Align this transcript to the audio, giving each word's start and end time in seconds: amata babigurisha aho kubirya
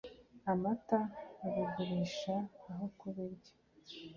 amata 0.51 0.99
babigurisha 1.39 2.35
aho 2.69 2.85
kubirya 2.97 3.53